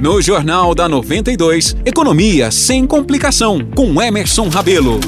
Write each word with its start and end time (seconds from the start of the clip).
No 0.00 0.20
Jornal 0.20 0.74
da 0.74 0.88
92, 0.88 1.76
Economia 1.84 2.50
sem 2.50 2.86
complicação, 2.86 3.60
com 3.74 4.02
Emerson 4.02 4.48
Rabelo. 4.48 5.00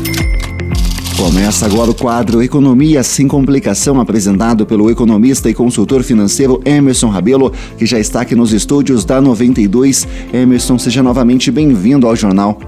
Começa 1.17 1.67
agora 1.67 1.91
o 1.91 1.95
quadro 1.95 2.43
Economia 2.43 3.03
sem 3.03 3.27
complicação, 3.27 4.01
apresentado 4.01 4.65
pelo 4.65 4.91
economista 4.91 5.51
e 5.51 5.55
consultor 5.55 6.03
financeiro 6.03 6.61
Emerson 6.65 7.09
Rabelo, 7.09 7.53
que 7.77 7.87
já 7.87 7.99
está 7.99 8.21
aqui 8.21 8.35
nos 8.35 8.53
estúdios 8.53 9.05
da 9.05 9.21
92. 9.21 10.07
Emerson, 10.33 10.79
seja 10.79 11.03
novamente 11.03 11.51
bem-vindo 11.51 12.07
ao 12.07 12.15
jornal. 12.15 12.59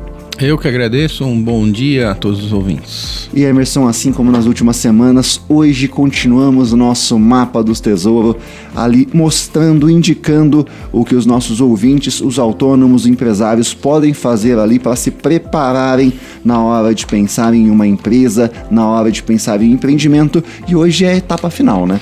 Eu 0.41 0.57
que 0.57 0.69
agradeço, 0.69 1.25
um 1.25 1.43
bom 1.43 1.69
dia 1.69 2.13
a 2.13 2.15
todos 2.15 2.45
os 2.45 2.53
ouvintes. 2.53 3.29
E 3.35 3.43
Emerson, 3.43 3.89
assim 3.89 4.13
como 4.13 4.31
nas 4.31 4.47
últimas 4.47 4.77
semanas, 4.77 5.41
hoje 5.49 5.89
continuamos 5.89 6.73
nosso 6.73 7.19
mapa 7.19 7.61
dos 7.61 7.81
tesouros, 7.81 8.37
ali 8.75 9.09
mostrando, 9.13 9.91
indicando 9.91 10.65
o 10.93 11.05
que 11.05 11.17
os 11.17 11.27
nossos 11.27 11.61
ouvintes, 11.61 12.21
os 12.21 12.39
autônomos, 12.39 13.05
empresários 13.05 13.75
podem 13.75 14.15
fazer 14.15 14.61
ali 14.61 14.79
para 14.79 14.95
se 14.95 15.11
prepararem 15.11 16.13
na 16.45 16.63
hora 16.63 16.95
de 16.95 17.05
pensar 17.05 17.53
em 17.53 17.69
uma 17.69 17.87
empresa, 17.87 18.49
na 18.71 18.87
hora 18.87 19.11
de 19.11 19.25
pensar 19.25 19.61
em 19.61 19.73
empreendimento. 19.73 20.43
E 20.69 20.77
hoje 20.77 21.05
é 21.05 21.15
a 21.15 21.17
etapa 21.17 21.51
final, 21.51 21.85
né? 21.85 21.99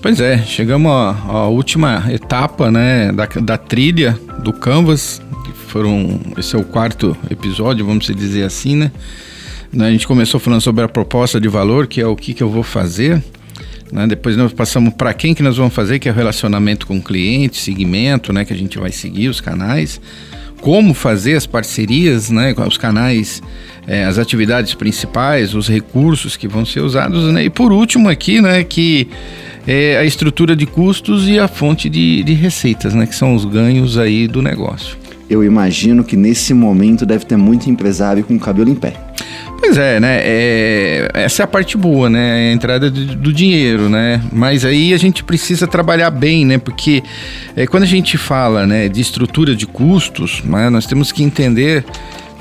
Pois 0.00 0.20
é, 0.20 0.38
chegamos 0.38 0.90
à, 0.90 1.16
à 1.28 1.48
última 1.48 2.04
etapa 2.10 2.70
né, 2.70 3.12
da, 3.12 3.26
da 3.42 3.58
trilha 3.58 4.18
do 4.42 4.54
Canvas, 4.54 5.20
foram. 5.74 6.20
Esse 6.38 6.54
é 6.54 6.58
o 6.58 6.62
quarto 6.62 7.16
episódio, 7.28 7.84
vamos 7.84 8.06
dizer 8.06 8.44
assim, 8.44 8.76
né? 8.76 8.92
A 9.76 9.90
gente 9.90 10.06
começou 10.06 10.38
falando 10.38 10.60
sobre 10.60 10.84
a 10.84 10.88
proposta 10.88 11.40
de 11.40 11.48
valor, 11.48 11.88
que 11.88 12.00
é 12.00 12.06
o 12.06 12.14
que, 12.14 12.32
que 12.32 12.44
eu 12.44 12.48
vou 12.48 12.62
fazer. 12.62 13.20
Né? 13.90 14.06
Depois 14.06 14.36
nós 14.36 14.52
passamos 14.52 14.94
para 14.94 15.12
quem 15.12 15.34
que 15.34 15.42
nós 15.42 15.56
vamos 15.56 15.74
fazer, 15.74 15.98
que 15.98 16.08
é 16.08 16.12
o 16.12 16.14
relacionamento 16.14 16.86
com 16.86 16.98
o 16.98 17.02
cliente, 17.02 17.56
segmento, 17.56 18.32
né? 18.32 18.44
Que 18.44 18.52
a 18.52 18.56
gente 18.56 18.78
vai 18.78 18.92
seguir, 18.92 19.26
os 19.26 19.40
canais. 19.40 20.00
Como 20.60 20.94
fazer 20.94 21.34
as 21.34 21.44
parcerias, 21.44 22.30
né? 22.30 22.54
Os 22.68 22.78
canais, 22.78 23.42
é, 23.84 24.04
as 24.04 24.16
atividades 24.16 24.74
principais, 24.74 25.56
os 25.56 25.68
recursos 25.68 26.36
que 26.36 26.46
vão 26.46 26.64
ser 26.64 26.82
usados, 26.82 27.32
né? 27.32 27.46
E 27.46 27.50
por 27.50 27.72
último 27.72 28.08
aqui, 28.08 28.40
né? 28.40 28.62
Que 28.62 29.08
é 29.66 29.96
a 29.96 30.04
estrutura 30.04 30.54
de 30.54 30.66
custos 30.66 31.28
e 31.28 31.36
a 31.36 31.48
fonte 31.48 31.90
de, 31.90 32.22
de 32.22 32.32
receitas, 32.32 32.94
né? 32.94 33.08
Que 33.08 33.14
são 33.16 33.34
os 33.34 33.44
ganhos 33.44 33.98
aí 33.98 34.28
do 34.28 34.40
negócio 34.40 35.02
eu 35.28 35.42
imagino 35.42 36.04
que 36.04 36.16
nesse 36.16 36.52
momento 36.52 37.06
deve 37.06 37.24
ter 37.24 37.36
muito 37.36 37.70
empresário 37.70 38.24
com 38.24 38.34
o 38.34 38.40
cabelo 38.40 38.70
em 38.70 38.74
pé. 38.74 38.94
Pois 39.58 39.78
é, 39.78 39.98
né? 39.98 40.20
É, 40.22 41.10
essa 41.14 41.42
é 41.42 41.44
a 41.44 41.46
parte 41.46 41.76
boa, 41.76 42.10
né? 42.10 42.50
A 42.50 42.52
entrada 42.52 42.90
do, 42.90 43.16
do, 43.16 43.32
dinheiro, 43.32 43.88
né? 43.88 44.20
Mas 44.30 44.64
aí 44.64 44.92
a 44.92 44.98
gente 44.98 45.24
precisa 45.24 45.66
trabalhar 45.66 46.10
bem, 46.10 46.44
né? 46.44 46.58
Porque 46.58 47.02
é, 47.56 47.66
quando 47.66 47.84
a 47.84 47.86
gente 47.86 48.18
fala 48.18 48.66
né, 48.66 48.88
de 48.88 49.00
estrutura 49.00 49.56
de 49.56 49.66
custos, 49.66 50.42
né, 50.44 50.68
nós 50.68 50.86
temos 50.86 51.10
que 51.10 51.22
entender 51.22 51.84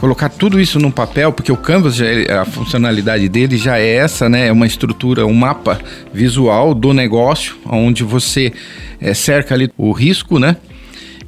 colocar 0.03 0.27
tudo 0.27 0.59
isso 0.59 0.79
num 0.79 0.91
papel, 0.91 1.31
porque 1.31 1.49
o 1.49 1.55
Canvas, 1.55 2.01
é, 2.01 2.29
a 2.33 2.43
funcionalidade 2.43 3.29
dele 3.29 3.55
já 3.55 3.79
é 3.79 3.87
essa, 3.95 4.27
né? 4.27 4.47
É 4.47 4.51
uma 4.51 4.67
estrutura, 4.67 5.25
um 5.25 5.33
mapa 5.33 5.79
visual 6.13 6.73
do 6.73 6.93
negócio, 6.93 7.55
onde 7.65 8.03
você 8.03 8.51
é, 8.99 9.13
cerca 9.13 9.55
ali 9.55 9.71
o 9.77 9.93
risco, 9.93 10.39
né? 10.39 10.57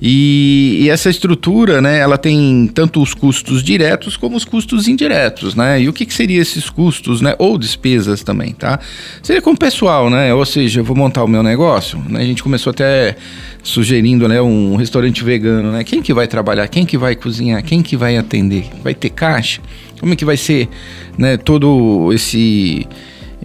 E, 0.01 0.79
e, 0.81 0.89
essa 0.89 1.09
estrutura, 1.09 1.81
né, 1.81 1.99
ela 1.99 2.17
tem 2.17 2.69
tanto 2.73 3.01
os 3.01 3.13
custos 3.13 3.63
diretos 3.63 4.17
como 4.17 4.35
os 4.35 4.43
custos 4.43 4.87
indiretos, 4.87 5.55
né? 5.55 5.81
E 5.81 5.89
o 5.89 5.93
que, 5.93 6.05
que 6.05 6.13
seria 6.13 6.41
esses 6.41 6.69
custos, 6.69 7.21
né? 7.21 7.33
Ou 7.39 7.57
despesas 7.57 8.21
também, 8.21 8.53
tá? 8.53 8.79
Seria 9.23 9.41
com 9.41 9.51
o 9.51 9.57
pessoal, 9.57 10.09
né? 10.09 10.33
Ou 10.33 10.45
seja, 10.45 10.81
eu 10.81 10.83
vou 10.83 10.95
montar 10.95 11.23
o 11.23 11.27
meu 11.27 11.41
negócio, 11.41 11.97
né? 12.09 12.21
A 12.21 12.25
gente 12.25 12.43
começou 12.43 12.71
até 12.71 13.15
sugerindo, 13.63 14.27
né, 14.27 14.41
um 14.41 14.75
restaurante 14.75 15.23
vegano, 15.23 15.71
né? 15.71 15.83
Quem 15.83 16.01
que 16.01 16.13
vai 16.13 16.27
trabalhar? 16.27 16.67
Quem 16.67 16.85
que 16.85 16.97
vai 16.97 17.15
cozinhar? 17.15 17.63
Quem 17.63 17.81
que 17.81 17.97
vai 17.97 18.17
atender? 18.17 18.69
Vai 18.83 18.93
ter 18.93 19.09
caixa? 19.09 19.61
Como 19.99 20.13
é 20.13 20.15
que 20.15 20.25
vai 20.25 20.37
ser, 20.37 20.69
né, 21.17 21.37
todo 21.37 22.11
esse 22.13 22.85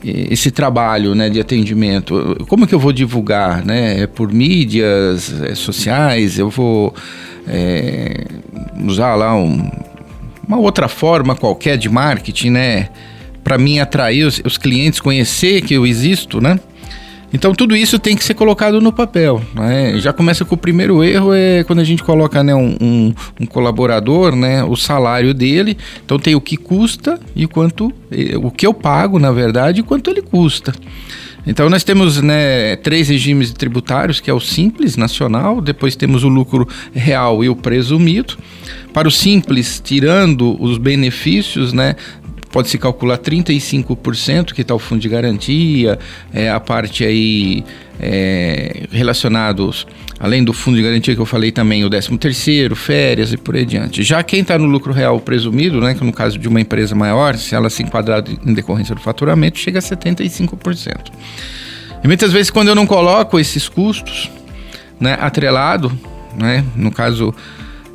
esse 0.04 0.50
trabalho 0.50 1.14
né, 1.14 1.28
de 1.28 1.40
atendimento? 1.40 2.36
Como 2.48 2.66
que 2.66 2.74
eu 2.74 2.78
vou 2.78 2.92
divulgar? 2.92 3.64
Né? 3.64 4.02
É 4.02 4.06
por 4.06 4.32
mídias 4.32 5.32
é 5.42 5.54
sociais? 5.54 6.38
Eu 6.38 6.50
vou 6.50 6.94
é, 7.46 8.24
usar 8.84 9.14
lá 9.14 9.34
um, 9.34 9.70
uma 10.46 10.58
outra 10.58 10.88
forma 10.88 11.34
qualquer 11.34 11.76
de 11.76 11.88
marketing, 11.88 12.50
né? 12.50 12.88
Para 13.42 13.56
mim 13.56 13.78
atrair 13.78 14.24
os, 14.24 14.40
os 14.44 14.58
clientes, 14.58 15.00
conhecer 15.00 15.62
que 15.62 15.74
eu 15.74 15.86
existo, 15.86 16.40
né? 16.40 16.58
Então 17.32 17.54
tudo 17.54 17.76
isso 17.76 17.98
tem 17.98 18.16
que 18.16 18.24
ser 18.24 18.34
colocado 18.34 18.80
no 18.80 18.92
papel. 18.92 19.40
Né? 19.54 19.98
Já 19.98 20.12
começa 20.12 20.44
com 20.44 20.54
o 20.54 20.58
primeiro 20.58 21.02
erro 21.04 21.32
é 21.32 21.62
quando 21.64 21.78
a 21.78 21.84
gente 21.84 22.02
coloca 22.02 22.42
né, 22.42 22.54
um, 22.54 22.76
um, 22.80 23.14
um, 23.40 23.46
colaborador, 23.46 24.34
né, 24.34 24.64
o 24.64 24.76
salário 24.76 25.32
dele. 25.32 25.76
Então 26.04 26.18
tem 26.18 26.34
o 26.34 26.40
que 26.40 26.56
custa 26.56 27.20
e 27.34 27.46
quanto 27.46 27.92
o 28.42 28.50
que 28.50 28.66
eu 28.66 28.74
pago, 28.74 29.18
na 29.18 29.30
verdade, 29.30 29.80
e 29.80 29.82
quanto 29.82 30.10
ele 30.10 30.22
custa. 30.22 30.72
Então 31.46 31.70
nós 31.70 31.82
temos 31.82 32.20
né, 32.20 32.76
três 32.76 33.08
regimes 33.08 33.52
tributários, 33.52 34.20
que 34.20 34.30
é 34.30 34.34
o 34.34 34.40
simples 34.40 34.96
nacional, 34.96 35.60
depois 35.60 35.96
temos 35.96 36.22
o 36.22 36.28
lucro 36.28 36.68
real 36.92 37.42
e 37.42 37.48
o 37.48 37.56
presumido. 37.56 38.36
Para 38.92 39.06
o 39.06 39.10
simples, 39.10 39.80
tirando 39.82 40.60
os 40.60 40.76
benefícios, 40.76 41.72
né, 41.72 41.94
pode-se 42.50 42.78
calcular 42.78 43.18
35%, 43.18 44.52
que 44.52 44.62
está 44.62 44.74
o 44.74 44.78
fundo 44.78 45.00
de 45.00 45.08
garantia, 45.08 45.98
é, 46.32 46.50
a 46.50 46.58
parte 46.58 47.04
aí 47.04 47.64
é, 48.00 48.86
relacionados, 48.90 49.86
além 50.18 50.42
do 50.42 50.52
fundo 50.52 50.76
de 50.76 50.82
garantia 50.82 51.14
que 51.14 51.20
eu 51.20 51.26
falei 51.26 51.52
também, 51.52 51.84
o 51.84 51.90
13 51.90 52.18
terceiro, 52.18 52.74
férias 52.74 53.32
e 53.32 53.36
por 53.36 53.54
aí 53.54 53.62
adiante. 53.62 54.02
Já 54.02 54.22
quem 54.22 54.40
está 54.40 54.58
no 54.58 54.66
lucro 54.66 54.92
real 54.92 55.20
presumido, 55.20 55.80
né, 55.80 55.94
que 55.94 56.04
no 56.04 56.12
caso 56.12 56.38
de 56.38 56.48
uma 56.48 56.60
empresa 56.60 56.94
maior, 56.94 57.36
se 57.36 57.54
ela 57.54 57.70
se 57.70 57.82
enquadrar 57.82 58.24
em 58.44 58.52
decorrência 58.52 58.94
do 58.94 59.00
faturamento, 59.00 59.58
chega 59.58 59.78
a 59.78 59.82
75%. 59.82 61.12
E 62.02 62.06
muitas 62.06 62.32
vezes 62.32 62.50
quando 62.50 62.68
eu 62.68 62.74
não 62.74 62.86
coloco 62.86 63.38
esses 63.38 63.68
custos, 63.68 64.30
né, 64.98 65.16
atrelado, 65.20 65.92
né, 66.36 66.64
no 66.74 66.90
caso 66.90 67.34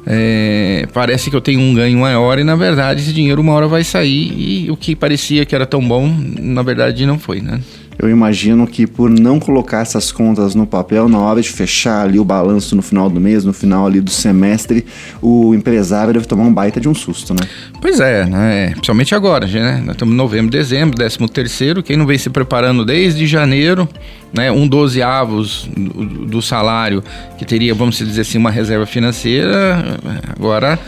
é, 0.05 0.87
parece 0.93 1.29
que 1.29 1.35
eu 1.35 1.41
tenho 1.41 1.59
um 1.59 1.73
ganho 1.73 1.97
maior 1.97 2.37
e 2.37 2.43
na 2.43 2.55
verdade 2.55 3.01
esse 3.01 3.11
dinheiro 3.11 3.41
uma 3.41 3.53
hora 3.53 3.67
vai 3.67 3.83
sair 3.83 4.33
e 4.37 4.69
o 4.69 4.77
que 4.77 4.95
parecia 4.95 5.45
que 5.45 5.55
era 5.55 5.65
tão 5.65 5.85
bom, 5.85 6.07
na 6.39 6.61
verdade 6.61 7.05
não 7.05 7.17
foi, 7.17 7.41
né? 7.41 7.59
Eu 8.05 8.11
imagino 8.11 8.67
que 8.67 8.85
por 8.85 9.09
não 9.09 9.39
colocar 9.39 9.81
essas 9.81 10.11
contas 10.11 10.53
no 10.53 10.67
papel, 10.67 11.09
na 11.09 11.19
hora 11.19 11.41
de 11.41 11.49
fechar 11.49 12.03
ali 12.03 12.19
o 12.19 12.23
balanço 12.23 12.75
no 12.75 12.81
final 12.81 13.09
do 13.09 13.19
mês, 13.19 13.43
no 13.43 13.51
final 13.51 13.85
ali 13.85 13.99
do 13.99 14.11
semestre, 14.11 14.85
o 15.21 15.53
empresário 15.55 16.13
deve 16.13 16.25
tomar 16.25 16.43
um 16.43 16.53
baita 16.53 16.79
de 16.79 16.87
um 16.87 16.93
susto, 16.93 17.33
né? 17.33 17.47
Pois 17.81 17.99
é, 17.99 18.25
né? 18.25 18.69
Principalmente 18.71 19.15
agora, 19.15 19.47
né? 19.47 19.81
Nós 19.83 19.95
estamos 19.95 20.13
em 20.13 20.17
novembro, 20.17 20.51
dezembro, 20.51 20.95
décimo 20.95 21.27
terceiro, 21.27 21.81
quem 21.81 21.97
não 21.97 22.05
vem 22.05 22.17
se 22.17 22.29
preparando 22.29 22.85
desde 22.85 23.25
janeiro, 23.25 23.89
né? 24.31 24.51
Um 24.51 24.67
dozeavos 24.67 25.67
do, 25.75 26.25
do 26.25 26.41
salário 26.41 27.03
que 27.37 27.45
teria, 27.45 27.73
vamos 27.73 27.97
dizer 27.97 28.21
assim, 28.21 28.37
uma 28.37 28.51
reserva 28.51 28.85
financeira, 28.85 29.99
agora 30.37 30.79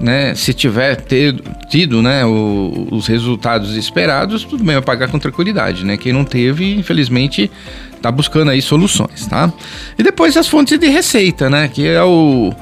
né, 0.00 0.34
se 0.34 0.52
tiver 0.52 0.96
ter, 0.96 1.34
tido 1.68 2.02
né, 2.02 2.24
o, 2.24 2.88
os 2.90 3.06
resultados 3.06 3.76
esperados, 3.76 4.44
tudo 4.44 4.62
bem, 4.62 4.74
vai 4.74 4.82
pagar 4.82 5.08
com 5.08 5.18
tranquilidade. 5.18 5.84
Né? 5.84 5.96
Quem 5.96 6.12
não 6.12 6.24
teve, 6.24 6.74
infelizmente, 6.74 7.50
está 7.94 8.10
buscando 8.10 8.50
aí 8.50 8.60
soluções. 8.60 9.26
Tá? 9.26 9.52
E 9.98 10.02
depois 10.02 10.36
as 10.36 10.48
fontes 10.48 10.78
de 10.78 10.88
receita, 10.88 11.48
né, 11.48 11.68
que 11.68 11.86
é 11.86 12.02
o 12.02 12.52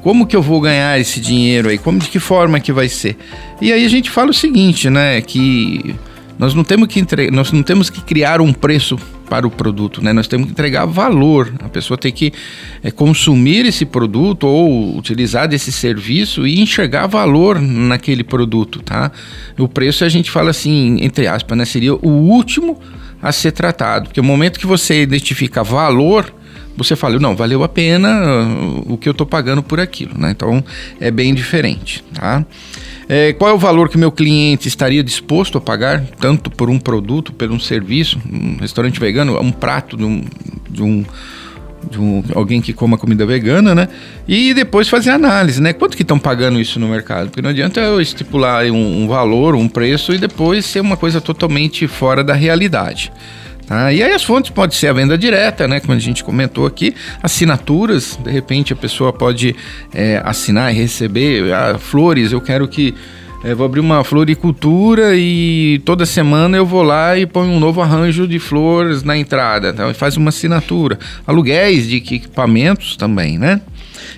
como 0.00 0.26
que 0.26 0.34
eu 0.34 0.40
vou 0.40 0.60
ganhar 0.60 0.98
esse 0.98 1.20
dinheiro 1.20 1.68
aí? 1.68 1.76
Como 1.76 1.98
de 1.98 2.08
que 2.08 2.18
forma 2.18 2.58
que 2.58 2.72
vai 2.72 2.88
ser? 2.88 3.16
E 3.60 3.72
aí 3.72 3.84
a 3.84 3.88
gente 3.88 4.10
fala 4.10 4.30
o 4.30 4.34
seguinte, 4.34 4.88
né, 4.88 5.20
que 5.20 5.94
nós 6.38 6.54
não 6.54 6.64
temos 6.64 6.88
que 6.88 6.98
entre... 6.98 7.30
nós 7.30 7.52
não 7.52 7.62
temos 7.62 7.90
que 7.90 8.00
criar 8.00 8.40
um 8.40 8.52
preço 8.52 8.98
para 9.28 9.46
o 9.46 9.50
produto, 9.50 10.02
né? 10.02 10.12
Nós 10.12 10.26
temos 10.26 10.46
que 10.46 10.52
entregar 10.52 10.84
valor. 10.86 11.52
A 11.62 11.68
pessoa 11.68 11.96
tem 11.96 12.12
que 12.12 12.32
é, 12.82 12.90
consumir 12.90 13.66
esse 13.66 13.84
produto 13.84 14.46
ou 14.46 14.96
utilizar 14.96 15.48
desse 15.48 15.72
serviço 15.72 16.46
e 16.46 16.60
enxergar 16.60 17.06
valor 17.06 17.60
naquele 17.60 18.24
produto, 18.24 18.82
tá? 18.82 19.10
O 19.58 19.68
preço 19.68 20.04
a 20.04 20.08
gente 20.08 20.30
fala 20.30 20.50
assim, 20.50 20.98
entre 21.00 21.26
aspas, 21.26 21.56
né? 21.56 21.64
Seria 21.64 21.94
o 21.94 22.08
último 22.08 22.78
a 23.22 23.30
ser 23.30 23.52
tratado, 23.52 24.06
porque 24.08 24.20
o 24.20 24.24
momento 24.24 24.58
que 24.58 24.66
você 24.66 25.02
identifica 25.02 25.62
valor, 25.62 26.34
você 26.76 26.96
fala, 26.96 27.18
não, 27.20 27.36
valeu 27.36 27.62
a 27.62 27.68
pena 27.68 28.08
uh, 28.44 28.92
o 28.92 28.98
que 28.98 29.08
eu 29.08 29.12
estou 29.12 29.26
pagando 29.26 29.62
por 29.62 29.78
aquilo, 29.78 30.18
né? 30.18 30.32
Então 30.32 30.64
é 31.00 31.10
bem 31.10 31.32
diferente, 31.32 32.04
tá? 32.12 32.44
É, 33.14 33.34
qual 33.34 33.50
é 33.50 33.52
o 33.52 33.58
valor 33.58 33.90
que 33.90 33.98
meu 33.98 34.10
cliente 34.10 34.68
estaria 34.68 35.04
disposto 35.04 35.58
a 35.58 35.60
pagar, 35.60 36.02
tanto 36.18 36.50
por 36.50 36.70
um 36.70 36.78
produto, 36.78 37.30
por 37.30 37.50
um 37.50 37.60
serviço, 37.60 38.18
um 38.32 38.56
restaurante 38.56 38.98
vegano, 38.98 39.38
um 39.38 39.52
prato 39.52 39.98
de 39.98 40.02
um, 40.02 40.24
de 40.70 40.82
um, 40.82 41.04
de 41.90 42.00
um 42.00 42.24
alguém 42.34 42.62
que 42.62 42.72
coma 42.72 42.96
comida 42.96 43.26
vegana, 43.26 43.74
né? 43.74 43.88
E 44.26 44.54
depois 44.54 44.88
fazer 44.88 45.10
análise, 45.10 45.60
né? 45.60 45.74
Quanto 45.74 45.94
que 45.94 46.00
estão 46.00 46.18
pagando 46.18 46.58
isso 46.58 46.80
no 46.80 46.88
mercado? 46.88 47.26
Porque 47.26 47.42
não 47.42 47.50
adianta 47.50 47.80
eu 47.80 48.00
estipular 48.00 48.64
um, 48.64 49.02
um 49.02 49.06
valor, 49.06 49.54
um 49.54 49.68
preço 49.68 50.14
e 50.14 50.16
depois 50.16 50.64
ser 50.64 50.80
uma 50.80 50.96
coisa 50.96 51.20
totalmente 51.20 51.86
fora 51.86 52.24
da 52.24 52.32
realidade. 52.32 53.12
Tá? 53.66 53.92
E 53.92 54.02
aí 54.02 54.12
as 54.12 54.24
fontes 54.24 54.50
pode 54.50 54.74
ser 54.74 54.88
a 54.88 54.92
venda 54.92 55.16
direta, 55.16 55.68
né? 55.68 55.80
Como 55.80 55.92
a 55.92 55.98
gente 55.98 56.24
comentou 56.24 56.66
aqui, 56.66 56.94
assinaturas, 57.22 58.18
de 58.22 58.30
repente 58.30 58.72
a 58.72 58.76
pessoa 58.76 59.12
pode 59.12 59.54
é, 59.94 60.20
assinar 60.24 60.72
e 60.72 60.76
receber 60.76 61.52
ah, 61.52 61.78
flores, 61.78 62.32
eu 62.32 62.40
quero 62.40 62.66
que 62.66 62.94
é, 63.44 63.54
vou 63.54 63.66
abrir 63.66 63.80
uma 63.80 64.04
floricultura 64.04 65.16
e 65.16 65.80
toda 65.84 66.06
semana 66.06 66.56
eu 66.56 66.64
vou 66.64 66.82
lá 66.82 67.18
e 67.18 67.26
ponho 67.26 67.50
um 67.50 67.58
novo 67.58 67.80
arranjo 67.80 68.26
de 68.26 68.38
flores 68.38 69.02
na 69.02 69.16
entrada. 69.16 69.70
Então, 69.70 69.92
faz 69.94 70.16
uma 70.16 70.28
assinatura. 70.28 70.98
Aluguéis 71.26 71.88
de 71.88 71.96
equipamentos 71.96 72.96
também, 72.96 73.38
né? 73.38 73.60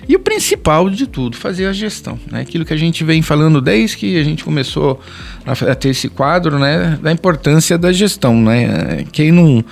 E 0.07 0.15
o 0.15 0.19
principal 0.19 0.89
de 0.89 1.07
tudo, 1.07 1.35
fazer 1.35 1.65
a 1.65 1.73
gestão. 1.73 2.19
Né? 2.31 2.41
Aquilo 2.41 2.63
que 2.63 2.73
a 2.73 2.77
gente 2.77 3.03
vem 3.03 3.23
falando 3.23 3.59
desde 3.59 3.97
que 3.97 4.19
a 4.19 4.23
gente 4.23 4.43
começou 4.43 5.01
a 5.45 5.73
ter 5.73 5.89
esse 5.89 6.07
quadro, 6.07 6.59
né? 6.59 6.99
Da 7.01 7.11
importância 7.11 7.77
da 7.77 7.91
gestão, 7.91 8.39
né? 8.39 9.05
Quem 9.11 9.31
não 9.31 9.65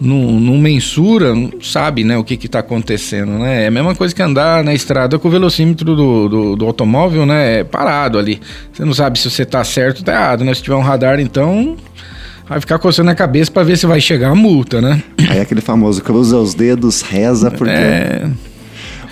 não, 0.00 0.32
não, 0.32 0.58
mensura, 0.58 1.34
não 1.34 1.50
sabe 1.60 2.04
né, 2.04 2.16
o 2.16 2.24
que 2.24 2.34
está 2.34 2.60
acontecendo. 2.60 3.32
Né? 3.32 3.64
É 3.64 3.66
a 3.66 3.70
mesma 3.70 3.94
coisa 3.94 4.14
que 4.14 4.22
andar 4.22 4.64
na 4.64 4.72
estrada 4.72 5.18
com 5.18 5.28
o 5.28 5.30
velocímetro 5.30 5.94
do, 5.94 6.28
do, 6.28 6.56
do 6.56 6.64
automóvel 6.64 7.26
né, 7.26 7.64
parado 7.64 8.18
ali. 8.18 8.40
Você 8.72 8.84
não 8.84 8.94
sabe 8.94 9.18
se 9.18 9.30
você 9.30 9.42
está 9.42 9.62
certo 9.62 9.98
ou 9.98 10.00
está 10.00 10.12
errado. 10.12 10.44
Né? 10.44 10.54
Se 10.54 10.62
tiver 10.62 10.76
um 10.76 10.80
radar, 10.80 11.20
então 11.20 11.76
vai 12.48 12.58
ficar 12.60 12.78
coçando 12.78 13.10
a 13.10 13.14
cabeça 13.14 13.50
para 13.50 13.62
ver 13.62 13.76
se 13.76 13.86
vai 13.86 14.00
chegar 14.00 14.30
a 14.30 14.34
multa, 14.34 14.80
né? 14.80 15.02
Aí 15.28 15.38
aquele 15.38 15.60
famoso 15.60 16.02
cruza 16.02 16.36
os 16.36 16.54
dedos, 16.54 17.02
reza, 17.02 17.50
porque... 17.50 17.72
É... 17.72 18.28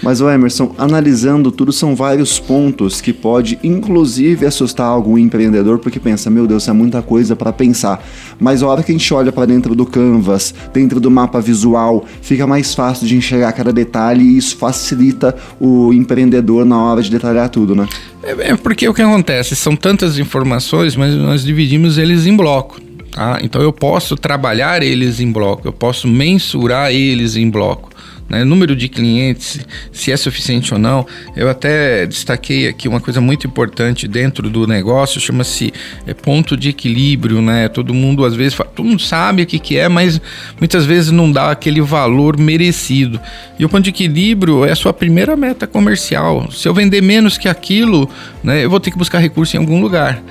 Mas 0.03 0.21
o 0.21 0.29
Emerson, 0.29 0.75
analisando 0.79 1.51
tudo, 1.51 1.73
são 1.73 1.95
vários 1.95 2.39
pontos 2.39 3.01
que 3.01 3.13
pode 3.13 3.59
inclusive 3.63 4.47
assustar 4.47 4.87
algum 4.87 5.19
empreendedor 5.19 5.79
porque 5.79 5.99
pensa, 5.99 6.31
meu 6.31 6.47
Deus, 6.47 6.69
é 6.69 6.73
muita 6.73 7.03
coisa 7.03 7.35
para 7.35 7.53
pensar. 7.53 8.05
Mas 8.39 8.63
a 8.63 8.67
hora 8.67 8.83
que 8.83 8.93
a 8.93 8.95
gente 8.95 9.13
olha 9.13 9.33
para 9.33 9.47
dentro 9.47 9.75
do 9.75 9.85
canvas, 9.85 10.55
dentro 10.73 11.01
do 11.01 11.11
mapa 11.11 11.41
visual, 11.41 12.05
fica 12.23 12.47
mais 12.47 12.75
fácil 12.75 13.07
de 13.07 13.17
enxergar 13.17 13.53
cada 13.53 13.73
detalhe 13.73 14.23
e 14.23 14.39
isso 14.39 14.57
facilita 14.57 15.35
o 15.61 15.93
empreendedor 15.93 16.65
na 16.65 16.81
hora 16.81 17.03
de 17.03 17.11
detalhar 17.11 17.49
tudo, 17.49 17.75
né? 17.75 17.87
É, 18.23 18.51
é 18.51 18.57
porque 18.57 18.89
o 18.89 18.95
que 18.95 19.03
acontece 19.03 19.57
são 19.57 19.75
tantas 19.75 20.19
informações, 20.19 20.97
mas 20.97 21.15
nós 21.15 21.43
dividimos 21.43 21.99
eles 21.99 22.27
em 22.27 22.37
bloco. 22.37 22.88
Tá? 23.11 23.39
Então 23.43 23.63
eu 23.63 23.73
posso 23.73 24.17
trabalhar 24.17 24.83
eles 24.83 25.21
em 25.21 25.33
bloco, 25.33 25.67
eu 25.67 25.73
posso 25.73 26.07
mensurar 26.07 26.93
eles 26.93 27.37
em 27.37 27.51
bloco 27.51 27.91
né, 28.29 28.45
número 28.45 28.77
de 28.77 28.89
clientes, 28.89 29.61
se 29.91 30.13
é 30.13 30.17
suficiente 30.17 30.75
ou 30.75 30.79
não. 30.79 31.07
Eu 31.35 31.49
até 31.49 32.07
destaquei 32.07 32.69
aqui 32.69 32.87
uma 32.87 33.01
coisa 33.01 33.21
muito 33.21 33.47
importante 33.47 34.07
dentro 34.07 34.51
do 34.51 34.67
negócio, 34.67 35.21
chama-se 35.21 35.73
é, 36.07 36.13
ponto 36.13 36.57
de 36.57 36.69
equilíbrio, 36.69 37.41
né? 37.41 37.69
Todo 37.69 37.95
mundo 37.95 38.25
às 38.25 38.35
vezes 38.35 38.55
fala, 38.55 38.71
todo 38.71 38.87
mundo 38.87 39.01
sabe 39.01 39.43
o 39.43 39.47
que, 39.47 39.59
que 39.59 39.79
é, 39.79 39.89
mas 39.89 40.21
muitas 40.59 40.85
vezes 40.85 41.11
não 41.11 41.33
dá 41.33 41.51
aquele 41.51 41.81
valor 41.81 42.39
merecido. 42.39 43.19
E 43.59 43.65
o 43.65 43.69
ponto 43.69 43.85
de 43.85 43.91
equilíbrio 43.91 44.65
é 44.65 44.73
a 44.73 44.77
sua 44.77 44.93
primeira 44.93 45.35
meta 45.37 45.67
comercial. 45.67 46.51
Se 46.51 46.69
eu 46.69 46.75
vender 46.75 47.03
menos 47.03 47.39
que 47.39 47.49
aquilo, 47.49 48.09
né, 48.43 48.65
eu 48.65 48.71
vou 48.71 48.79
ter 48.79 48.91
que 48.91 48.99
buscar 48.99 49.19
recurso 49.19 49.57
em 49.57 49.61
algum 49.61 49.81
lugar. 49.81 50.23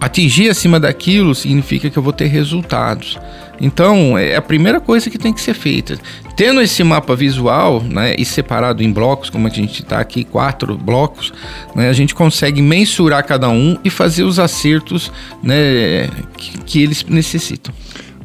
Atingir 0.00 0.48
acima 0.48 0.80
daquilo 0.80 1.34
significa 1.34 1.90
que 1.90 1.98
eu 1.98 2.02
vou 2.02 2.12
ter 2.12 2.26
resultados. 2.26 3.18
Então, 3.60 4.16
é 4.16 4.34
a 4.34 4.40
primeira 4.40 4.80
coisa 4.80 5.10
que 5.10 5.18
tem 5.18 5.34
que 5.34 5.40
ser 5.40 5.52
feita. 5.52 5.98
Tendo 6.34 6.62
esse 6.62 6.82
mapa 6.82 7.14
visual 7.14 7.82
né, 7.82 8.14
e 8.16 8.24
separado 8.24 8.82
em 8.82 8.90
blocos, 8.90 9.28
como 9.28 9.46
a 9.46 9.50
gente 9.50 9.82
está 9.82 10.00
aqui, 10.00 10.24
quatro 10.24 10.78
blocos, 10.78 11.30
né, 11.74 11.90
a 11.90 11.92
gente 11.92 12.14
consegue 12.14 12.62
mensurar 12.62 13.22
cada 13.26 13.50
um 13.50 13.76
e 13.84 13.90
fazer 13.90 14.22
os 14.22 14.38
acertos 14.38 15.12
né, 15.42 16.08
que, 16.38 16.58
que 16.62 16.82
eles 16.82 17.04
necessitam. 17.04 17.74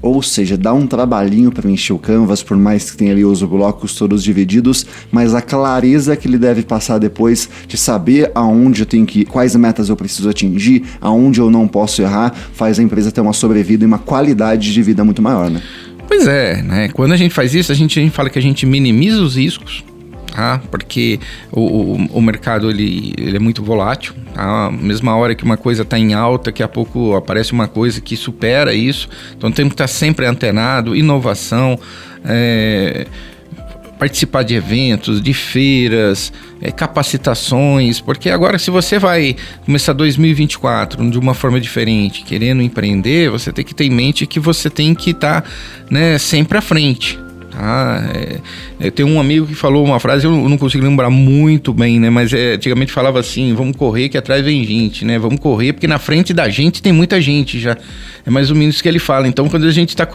Ou 0.06 0.22
seja, 0.22 0.56
dá 0.56 0.72
um 0.72 0.86
trabalhinho 0.86 1.52
para 1.52 1.68
encher 1.68 1.92
o 1.92 1.98
canvas, 1.98 2.44
por 2.44 2.56
mais 2.56 2.92
que 2.92 2.96
tenha 2.96 3.12
ali 3.12 3.26
os 3.26 3.42
blocos 3.42 3.96
todos 3.96 4.24
divididos, 4.24 4.86
mas 5.12 5.34
a 5.34 5.42
clareza 5.42 6.16
que 6.16 6.28
ele 6.28 6.38
deve 6.38 6.62
passar 6.62 7.00
depois 7.00 7.50
de 7.68 7.76
saber 7.76 8.32
aonde 8.36 8.84
eu 8.84 8.86
tenho 8.86 9.04
que, 9.04 9.26
quais 9.26 9.56
metas 9.56 9.90
eu 9.90 9.96
preciso 9.96 10.30
atingir, 10.30 10.84
aonde 11.02 11.40
eu 11.40 11.50
não 11.50 11.68
posso 11.68 12.04
errar, 12.04 12.36
faz 12.54 12.78
a 12.78 12.84
empresa 12.84 13.12
ter 13.12 13.20
uma 13.20 13.34
sobrevida 13.34 13.84
e 13.84 13.88
uma 13.88 13.98
qualidade 13.98 14.72
de 14.72 14.84
vida 14.84 15.04
muito 15.04 15.24
maior, 15.24 15.50
né? 15.50 15.60
Pois 16.08 16.28
é, 16.28 16.62
né? 16.62 16.90
Quando 16.90 17.14
a 17.14 17.18
gente 17.18 17.34
faz 17.34 17.56
isso, 17.56 17.72
a 17.72 17.76
gente, 17.76 18.00
a 18.00 18.04
gente 18.04 18.14
fala 18.14 18.30
que 18.30 18.38
a 18.38 18.42
gente 18.44 18.64
minimiza 18.64 19.24
os 19.24 19.36
riscos, 19.36 19.84
tá? 20.36 20.62
Porque 20.70 21.20
o, 21.52 21.62
o, 21.62 22.06
o, 22.18 22.22
mercado 22.22 22.70
ele, 22.70 23.14
ele 23.18 23.38
é 23.38 23.40
muito 23.40 23.64
volátil, 23.64 24.14
tá? 24.34 24.70
Mesma 24.70 25.16
hora 25.16 25.34
que 25.34 25.46
uma 25.46 25.56
coisa 25.56 25.84
está 25.84 25.98
em 25.98 26.14
alta, 26.14 26.52
daqui 26.52 26.62
a 26.62 26.68
pouco 26.68 27.16
aparece 27.16 27.54
uma 27.54 27.68
coisa 27.68 28.02
que 28.02 28.18
supera 28.18 28.74
isso. 28.74 29.08
Então 29.38 29.50
temos 29.50 29.72
que 29.72 29.76
estar 29.76 29.88
sempre 29.88 30.26
antenado, 30.26 30.94
inovação, 30.94 31.80
é, 32.26 33.08
participar 33.98 34.44
de 34.44 34.56
eventos, 34.56 35.22
de 35.22 35.34
feiras, 35.34 36.34
é, 36.62 36.70
capacitações, 36.70 38.02
porque 38.02 38.30
agora 38.30 38.60
se 38.60 38.70
você 38.70 39.00
vai 39.00 39.38
começar 39.66 39.94
2024 39.94 41.10
de 41.10 41.18
uma 41.18 41.34
forma 41.34 41.62
diferente, 41.62 42.24
querendo 42.24 42.62
empreender, 42.62 43.30
você 43.30 43.54
tem 43.54 43.64
que 43.64 43.74
ter 43.74 43.86
em 43.86 43.90
mente 43.90 44.28
que 44.28 44.40
você 44.40 44.70
tem 44.70 44.94
que 44.94 45.12
estar 45.12 45.42
tá, 45.44 45.50
né, 45.90 46.18
sempre 46.18 46.58
à 46.58 46.62
frente. 46.62 47.25
Tá? 47.56 48.04
É, 48.14 48.40
eu 48.82 48.92
tenho 48.92 49.08
um 49.08 49.18
amigo 49.20 49.48
que 49.48 49.56
falou 49.56 49.86
uma 49.86 49.98
frase, 49.98 50.26
eu 50.26 50.32
não 50.32 50.58
consigo 50.58 50.84
lembrar 50.84 51.10
muito 51.10 51.74
bem, 51.74 52.02
né? 52.02 52.10
Mas 52.10 52.34
é, 52.34 52.56
antigamente 52.56 52.92
falava 52.92 53.18
assim: 53.18 53.54
vamos 53.54 53.78
correr 53.78 54.10
que 54.10 54.18
atrás 54.18 54.44
vem 54.44 54.62
gente, 54.66 55.06
né? 55.06 55.18
Vamos 55.18 55.40
correr 55.40 55.72
porque 55.72 55.88
na 55.88 55.98
frente 55.98 56.34
da 56.34 56.50
gente 56.50 56.82
tem 56.82 56.92
muita 56.92 57.22
gente 57.22 57.58
já. 57.58 57.78
É 58.26 58.30
mais 58.30 58.50
ou 58.50 58.58
menos 58.58 58.76
isso 58.76 58.84
que 58.84 58.90
ele 58.90 59.00
fala. 59.00 59.26
Então, 59.26 59.48
quando 59.48 59.66
a 59.66 59.72
gente 59.72 59.90
está 59.90 60.06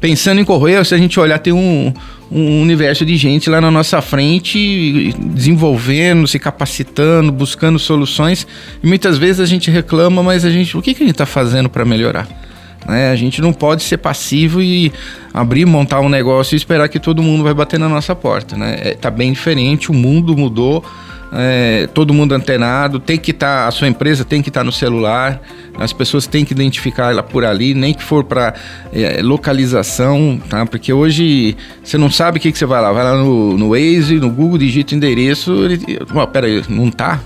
pensando 0.00 0.40
em 0.40 0.44
correr, 0.44 0.82
se 0.86 0.94
a 0.94 0.98
gente 0.98 1.20
olhar, 1.20 1.38
tem 1.38 1.52
um, 1.52 1.92
um 2.32 2.62
universo 2.62 3.04
de 3.04 3.14
gente 3.16 3.50
lá 3.50 3.60
na 3.60 3.70
nossa 3.70 4.00
frente, 4.00 5.14
desenvolvendo, 5.18 6.26
se 6.26 6.38
capacitando, 6.38 7.30
buscando 7.30 7.78
soluções. 7.78 8.46
E 8.82 8.86
muitas 8.86 9.18
vezes 9.18 9.40
a 9.40 9.46
gente 9.46 9.70
reclama, 9.70 10.22
mas 10.22 10.46
a 10.46 10.50
gente, 10.50 10.74
o 10.76 10.80
que, 10.80 10.94
que 10.94 11.02
a 11.02 11.06
gente 11.06 11.14
está 11.14 11.26
fazendo 11.26 11.68
para 11.68 11.84
melhorar? 11.84 12.45
Né? 12.86 13.10
A 13.10 13.16
gente 13.16 13.40
não 13.40 13.52
pode 13.52 13.82
ser 13.82 13.98
passivo 13.98 14.62
e 14.62 14.92
abrir, 15.34 15.66
montar 15.66 16.00
um 16.00 16.08
negócio 16.08 16.54
e 16.54 16.56
esperar 16.56 16.88
que 16.88 16.98
todo 16.98 17.22
mundo 17.22 17.42
vai 17.42 17.54
bater 17.54 17.78
na 17.78 17.88
nossa 17.88 18.14
porta. 18.14 18.56
Né? 18.56 18.78
É, 18.80 18.94
tá 18.94 19.10
bem 19.10 19.32
diferente, 19.32 19.90
o 19.90 19.94
mundo 19.94 20.36
mudou. 20.36 20.84
É, 21.32 21.88
todo 21.92 22.14
mundo 22.14 22.34
antenado, 22.34 23.00
tem 23.00 23.18
que 23.18 23.32
estar, 23.32 23.62
tá, 23.62 23.66
a 23.66 23.70
sua 23.72 23.88
empresa 23.88 24.24
tem 24.24 24.40
que 24.40 24.48
estar 24.48 24.60
tá 24.60 24.64
no 24.64 24.70
celular, 24.70 25.42
as 25.76 25.92
pessoas 25.92 26.24
têm 26.28 26.44
que 26.44 26.52
identificar 26.52 27.10
ela 27.10 27.22
por 27.22 27.44
ali, 27.44 27.74
nem 27.74 27.92
que 27.92 28.02
for 28.02 28.22
para 28.22 28.54
é, 28.92 29.20
localização, 29.22 30.40
tá? 30.48 30.64
Porque 30.64 30.92
hoje 30.92 31.56
você 31.82 31.98
não 31.98 32.08
sabe 32.08 32.38
o 32.38 32.40
que, 32.40 32.52
que 32.52 32.56
você 32.56 32.64
vai 32.64 32.80
lá, 32.80 32.92
vai 32.92 33.02
lá 33.02 33.16
no, 33.16 33.58
no 33.58 33.70
Waze, 33.70 34.20
no 34.20 34.30
Google, 34.30 34.56
digita 34.56 34.94
endereço, 34.94 35.52
ele, 35.64 35.98
oh, 36.14 36.26
peraí, 36.28 36.62
não 36.68 36.92
tá? 36.92 37.20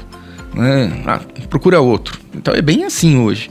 Né? 0.55 0.91
Ah, 1.07 1.21
procura 1.51 1.81
outro. 1.81 2.19
Então 2.35 2.55
é 2.55 2.63
bem 2.63 2.85
assim 2.85 3.19
hoje. 3.19 3.51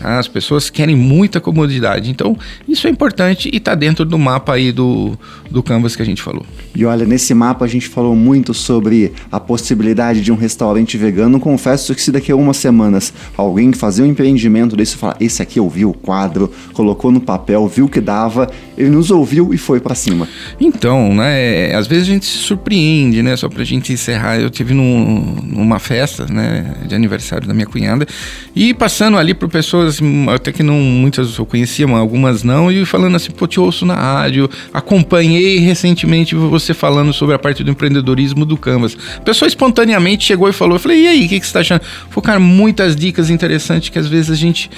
As 0.00 0.28
pessoas 0.28 0.68
querem 0.68 0.94
muita 0.94 1.40
comodidade. 1.40 2.10
Então, 2.10 2.36
isso 2.68 2.86
é 2.86 2.90
importante 2.90 3.50
e 3.52 3.56
está 3.56 3.74
dentro 3.74 4.04
do 4.04 4.18
mapa 4.18 4.54
aí 4.54 4.70
do, 4.70 5.18
do 5.50 5.62
Canvas 5.62 5.96
que 5.96 6.02
a 6.02 6.04
gente 6.04 6.22
falou. 6.22 6.44
E 6.74 6.84
olha, 6.84 7.06
nesse 7.06 7.32
mapa 7.34 7.64
a 7.64 7.68
gente 7.68 7.88
falou 7.88 8.14
muito 8.14 8.52
sobre 8.52 9.12
a 9.32 9.40
possibilidade 9.40 10.20
de 10.20 10.30
um 10.30 10.36
restaurante 10.36 10.96
vegano. 10.96 11.40
Confesso 11.40 11.94
que 11.94 12.02
se 12.02 12.12
daqui 12.12 12.30
a 12.30 12.36
umas 12.36 12.56
semanas 12.58 13.12
alguém 13.36 13.72
fazer 13.72 14.02
um 14.02 14.06
empreendimento 14.06 14.76
desse 14.76 14.96
falar, 14.96 15.16
esse 15.20 15.40
aqui 15.40 15.58
eu 15.58 15.68
vi 15.68 15.84
o 15.84 15.92
quadro, 15.92 16.52
colocou 16.72 17.10
no 17.10 17.20
papel, 17.20 17.66
viu 17.66 17.88
que 17.88 18.00
dava, 18.00 18.50
ele 18.76 18.90
nos 18.90 19.10
ouviu 19.10 19.54
e 19.54 19.58
foi 19.58 19.80
para 19.80 19.94
cima. 19.94 20.28
Então, 20.60 21.14
né, 21.14 21.74
às 21.74 21.86
vezes 21.86 22.04
a 22.04 22.12
gente 22.12 22.26
se 22.26 22.38
surpreende, 22.38 23.22
né, 23.22 23.36
só 23.36 23.48
pra 23.48 23.64
gente 23.64 23.92
encerrar, 23.92 24.38
eu 24.38 24.50
tive 24.50 24.74
num, 24.74 25.40
numa 25.42 25.78
festa, 25.78 26.26
né, 26.26 26.76
de 26.86 26.94
aniversário 26.94 27.46
da 27.46 27.54
minha 27.54 27.66
cunhada, 27.66 28.06
e 28.54 28.74
passando 28.74 29.16
ali 29.16 29.34
por 29.34 29.48
pessoas, 29.48 29.85
até 30.34 30.52
que 30.52 30.62
não 30.62 30.80
muitas 30.80 31.36
eu 31.36 31.46
conhecia, 31.46 31.86
mas 31.86 31.98
algumas 31.98 32.42
não, 32.42 32.70
e 32.70 32.84
falando 32.84 33.16
assim, 33.16 33.30
pô, 33.30 33.46
te 33.46 33.60
ouço 33.60 33.84
na 33.84 33.94
rádio, 33.94 34.48
acompanhei 34.72 35.58
recentemente 35.58 36.34
você 36.34 36.74
falando 36.74 37.12
sobre 37.12 37.34
a 37.34 37.38
parte 37.38 37.62
do 37.62 37.70
empreendedorismo 37.70 38.44
do 38.44 38.56
Canvas. 38.56 38.96
A 39.16 39.20
pessoa 39.20 39.46
espontaneamente 39.46 40.24
chegou 40.24 40.48
e 40.48 40.52
falou, 40.52 40.76
eu 40.76 40.80
falei, 40.80 41.02
e 41.02 41.08
aí, 41.08 41.26
o 41.26 41.28
que, 41.28 41.40
que 41.40 41.46
você 41.46 41.52
tá 41.52 41.60
achando? 41.60 41.82
Focar 42.10 42.40
muitas 42.40 42.96
dicas 42.96 43.30
interessantes 43.30 43.88
que 43.88 43.98
às 43.98 44.08
vezes 44.08 44.30
a 44.30 44.34
gente 44.34 44.70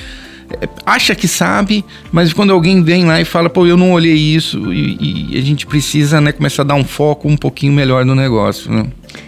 acha 0.85 1.15
que 1.15 1.29
sabe, 1.29 1.85
mas 2.11 2.33
quando 2.33 2.53
alguém 2.53 2.83
vem 2.83 3.05
lá 3.05 3.21
e 3.21 3.25
fala, 3.25 3.51
pô, 3.51 3.67
eu 3.67 3.77
não 3.77 3.93
olhei 3.93 4.15
isso, 4.15 4.73
e, 4.73 5.35
e 5.35 5.39
a 5.39 5.43
gente 5.43 5.67
precisa 5.67 6.21
né, 6.21 6.33
começar 6.33 6.63
a 6.63 6.65
dar 6.65 6.75
um 6.75 6.85
foco 6.85 7.29
um 7.29 7.37
pouquinho 7.37 7.73
melhor 7.73 8.05
no 8.05 8.15
negócio. 8.15 8.73
Né? 8.73 8.87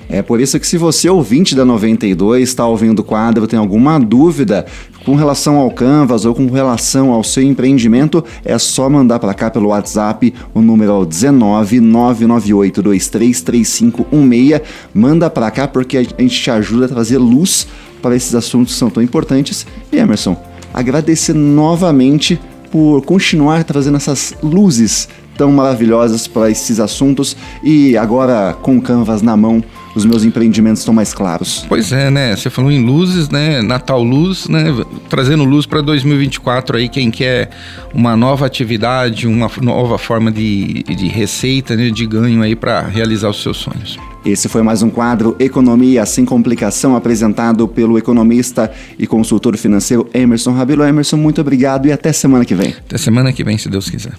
É 0.09 0.23
por 0.23 0.41
isso 0.41 0.59
que 0.59 0.67
se 0.67 0.77
você 0.77 1.09
ouvinte 1.09 1.55
da 1.55 1.65
92 1.65 2.49
está 2.49 2.67
ouvindo 2.67 3.01
o 3.01 3.05
quadro, 3.05 3.47
tem 3.47 3.59
alguma 3.59 3.99
dúvida 3.99 4.67
com 5.05 5.15
relação 5.15 5.57
ao 5.57 5.71
Canvas 5.71 6.25
ou 6.25 6.35
com 6.35 6.47
relação 6.47 7.13
ao 7.13 7.23
seu 7.25 7.43
empreendimento, 7.43 8.25
é 8.45 8.57
só 8.59 8.89
mandar 8.89 9.19
para 9.19 9.35
cá 9.35 9.51
pelo 9.51 9.69
WhatsApp, 9.69 10.33
o 10.55 10.61
número 10.61 10.93
é 10.93 10.95
o 10.95 11.05
19 11.05 11.81
998233516. 11.81 14.63
Manda 14.95 15.29
para 15.31 15.51
cá 15.51 15.67
porque 15.67 15.97
a 15.97 16.03
gente 16.03 16.41
te 16.41 16.51
ajuda 16.51 16.85
a 16.87 16.89
trazer 16.89 17.19
luz 17.19 17.67
para 18.03 18.17
esses 18.17 18.35
assuntos 18.35 18.73
que 18.75 18.79
são 18.79 18.91
tão 18.91 19.03
importantes. 19.03 19.67
E 19.91 19.97
Emerson, 19.97 20.37
agradecer 20.73 21.35
novamente 21.35 22.41
por 22.71 23.03
continuar 23.03 23.65
trazendo 23.65 23.97
essas 23.97 24.33
luzes 24.43 25.09
tão 25.37 25.51
maravilhosas 25.51 26.29
para 26.29 26.51
esses 26.51 26.79
assuntos 26.79 27.37
e 27.63 27.97
agora 27.97 28.55
com 28.61 28.77
o 28.77 28.83
Canvas 28.83 29.23
na 29.23 29.35
mão 29.37 29.65
os 29.95 30.05
meus 30.05 30.25
empreendimentos 30.25 30.81
estão 30.81 30.95
mais 30.95 31.13
claros. 31.13 31.65
Pois 31.69 31.93
é, 31.93 32.11
né? 32.11 32.37
Você 32.37 32.51
falou 32.51 32.71
em 32.71 32.85
luzes, 32.85 33.29
né? 33.29 33.61
Natal 33.63 34.03
Luz, 34.03 34.49
né? 34.49 34.65
Trazendo 35.09 35.45
luz 35.45 35.67
para 35.67 35.81
2024 35.81 36.77
aí, 36.77 36.89
quem 36.89 37.11
quer 37.11 37.51
uma 37.93 38.17
nova 38.17 38.47
atividade, 38.47 39.27
uma 39.27 39.51
nova 39.61 39.99
forma 39.99 40.31
de, 40.31 40.83
de 40.83 41.09
receita, 41.09 41.77
né? 41.77 41.91
de 41.91 42.07
ganho 42.07 42.43
aí 42.43 42.55
para 42.55 42.83
realizar 42.83 43.29
os 43.29 43.43
seus 43.43 43.57
sonhos. 43.57 43.99
Esse 44.25 44.49
foi 44.49 44.63
mais 44.63 44.83
um 44.83 44.91
quadro 44.91 45.35
Economia 45.39 46.05
Sem 46.05 46.25
Complicação, 46.25 46.95
apresentado 46.95 47.67
pelo 47.67 47.97
economista 47.97 48.71
e 48.99 49.07
consultor 49.07 49.57
financeiro 49.57 50.09
Emerson 50.13 50.53
Rabelo. 50.53 50.85
Emerson, 50.85 51.17
muito 51.17 51.41
obrigado 51.41 51.87
e 51.87 51.93
até 51.93 52.13
semana 52.13 52.45
que 52.45 52.55
vem. 52.55 52.75
Até 52.87 52.99
semana 52.99 53.33
que 53.33 53.43
vem, 53.43 53.57
se 53.57 53.69
Deus 53.69 53.89
quiser. 53.89 54.13